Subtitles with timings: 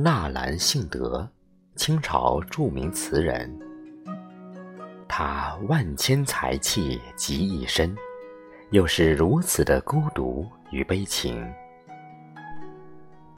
[0.00, 1.28] 纳兰性德，
[1.74, 3.52] 清朝著名词人。
[5.08, 7.96] 他万千才气集一身，
[8.70, 11.44] 又是如此的孤独与悲情。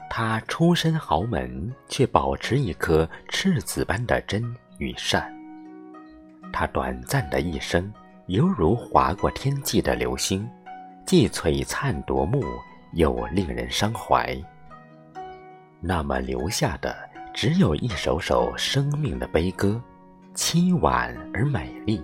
[0.07, 4.43] 他出身豪门，却保持一颗赤子般的真
[4.77, 5.33] 与善。
[6.53, 7.91] 他短暂的一生，
[8.27, 10.47] 犹如划过天际的流星，
[11.07, 12.43] 既璀璨夺目，
[12.93, 14.39] 又令人伤怀。
[15.83, 16.95] 那么留下的，
[17.33, 19.81] 只有一首首生命的悲歌，
[20.35, 21.99] 凄婉而美丽，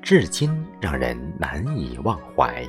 [0.00, 2.64] 至今让人难以忘怀。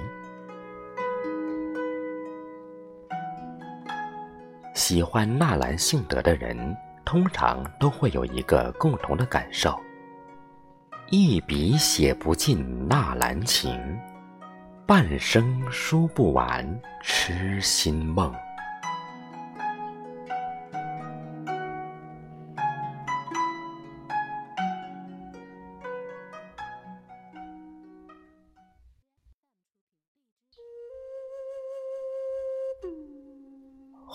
[4.74, 9.80] 喜欢纳兰性德的人，通常都会有一个共同的感受：
[11.12, 13.80] 一笔写不尽纳兰情，
[14.88, 16.68] 半生书不完
[17.04, 18.34] 痴心梦。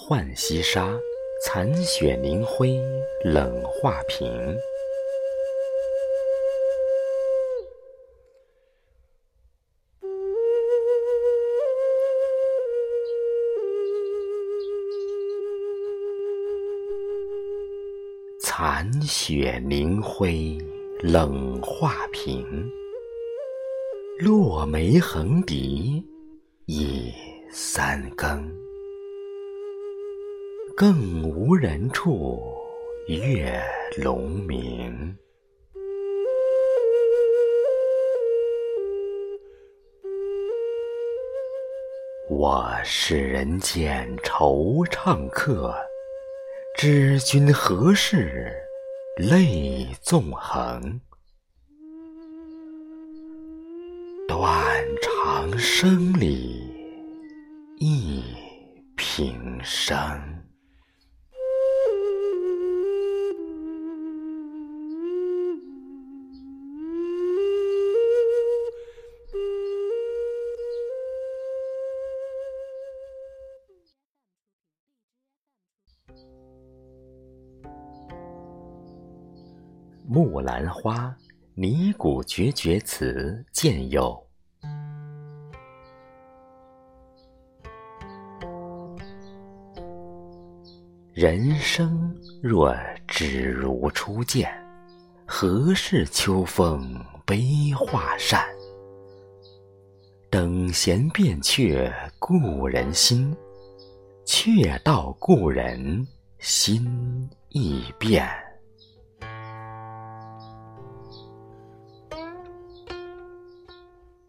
[0.08, 0.96] 浣溪沙，
[1.42, 2.78] 残雪凝辉，
[3.24, 4.56] 冷画屏。
[18.40, 20.56] 残雪凝辉，
[21.00, 22.46] 冷画屏。
[24.20, 26.00] 落梅横笛，
[26.66, 27.12] 已
[27.50, 28.65] 三更。
[30.78, 32.38] 更无人处，
[33.08, 33.58] 月
[33.92, 35.16] 胧明。
[42.28, 45.74] 我是人间惆怅客，
[46.76, 48.52] 知君何事
[49.16, 51.00] 泪纵横？
[54.28, 56.70] 断肠声里
[57.78, 58.22] 忆
[58.94, 59.96] 平生。
[80.08, 81.12] 木兰花，
[81.54, 84.24] 拟古绝绝词，见有。
[91.12, 92.72] 人生若
[93.08, 94.48] 只如初见，
[95.26, 98.44] 何事秋风悲画扇？
[100.30, 103.36] 等闲变却故人心，
[104.24, 106.06] 却道故人
[106.38, 108.45] 心易变。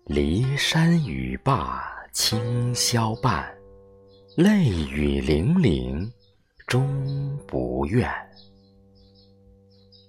[0.10, 3.46] 骊山语罢清宵半，
[4.38, 6.10] 泪雨霖铃
[6.66, 8.10] 终不怨。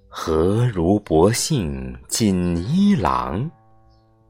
[0.08, 3.50] 何如薄幸锦衣郎，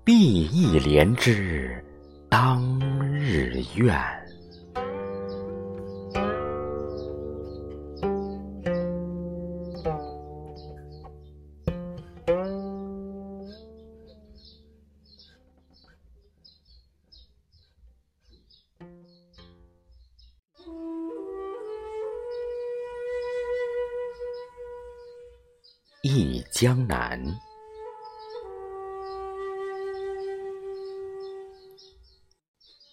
[0.04, 1.84] 碧玉连枝
[2.30, 2.80] 当
[3.20, 4.17] 日愿。
[26.02, 27.20] 忆江南，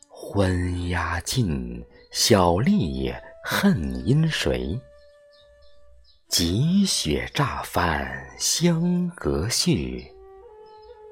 [0.10, 3.14] 昏鸦尽，小丽
[3.44, 4.82] 恨因谁？
[6.28, 10.12] 积雪乍翻香阁序，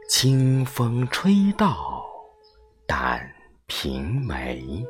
[0.09, 2.03] 清风吹到
[2.87, 3.31] 胆
[3.67, 4.83] 平梅。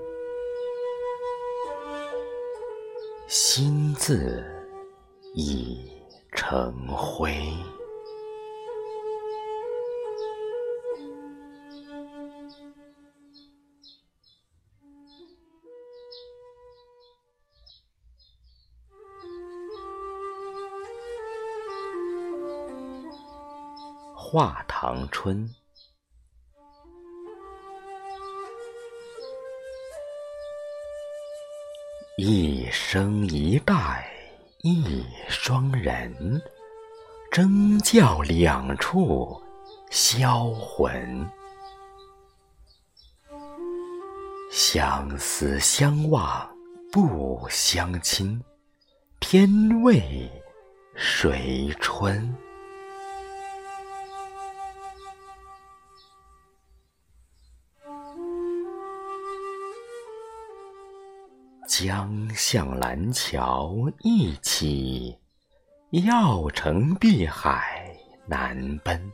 [3.27, 4.41] 心字
[5.35, 5.92] 已。
[6.35, 7.31] 成灰。
[24.15, 25.47] 画堂春，
[32.17, 34.12] 一生一代。
[34.65, 36.41] 一双人，
[37.29, 39.37] 争教两处
[39.89, 41.29] 销魂。
[44.49, 46.49] 相思相望
[46.93, 48.41] 不相亲，
[49.19, 49.49] 天
[49.81, 50.31] 为
[50.95, 52.33] 谁春。
[61.75, 65.17] 将向蓝桥一起，
[66.05, 67.91] 要乘碧海
[68.27, 69.11] 难奔。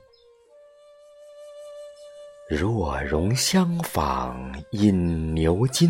[2.49, 5.89] 若容相访饮牛津，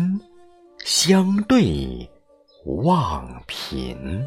[0.84, 2.08] 相对
[2.64, 4.24] 望贫。